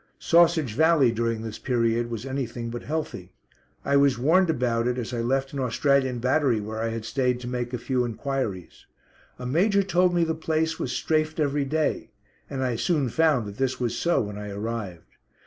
"Sausage 0.17 0.73
Valley" 0.73 1.11
during 1.11 1.43
this 1.43 1.59
period 1.59 2.09
was 2.09 2.25
anything 2.25 2.71
but 2.71 2.81
healthy. 2.81 3.33
I 3.85 3.97
was 3.97 4.17
warned 4.17 4.49
about 4.49 4.87
it 4.87 4.97
as 4.97 5.13
I 5.13 5.21
left 5.21 5.53
an 5.53 5.59
Australian 5.59 6.17
battery 6.17 6.59
where 6.59 6.79
I 6.79 6.89
had 6.89 7.05
stayed 7.05 7.39
to 7.41 7.47
make 7.47 7.71
a 7.71 7.77
few 7.77 8.03
enquiries. 8.03 8.87
A 9.37 9.45
major 9.45 9.83
told 9.83 10.15
me 10.15 10.23
the 10.23 10.33
place 10.33 10.79
was 10.79 10.91
"strafed" 10.91 11.39
every 11.39 11.65
day, 11.65 12.09
and 12.49 12.63
I 12.63 12.77
soon 12.77 13.09
found 13.09 13.45
that 13.47 13.57
this 13.57 13.79
was 13.79 13.95
so 13.95 14.21
when 14.21 14.39
I 14.39 14.49
arrived. 14.49 15.17